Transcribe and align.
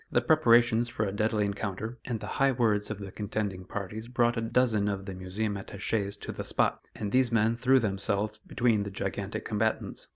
The 0.11 0.19
preparations 0.19 0.89
for 0.89 1.05
a 1.05 1.11
deadly 1.11 1.45
encounter, 1.45 1.99
and 2.05 2.19
the 2.19 2.25
high 2.41 2.53
words 2.53 2.89
of 2.89 2.97
the 2.97 3.11
contending 3.11 3.65
parties 3.65 4.07
brought 4.07 4.35
a 4.35 4.41
dozen 4.41 4.87
of 4.87 5.05
the 5.05 5.13
Museum 5.13 5.55
attaches 5.57 6.17
to 6.21 6.31
the 6.31 6.43
spot, 6.43 6.87
and 6.95 7.11
these 7.11 7.31
men 7.31 7.55
threw 7.55 7.79
themselves 7.79 8.39
between 8.39 8.81
the 8.81 8.89
gigantic 8.89 9.45
combatants. 9.45 10.07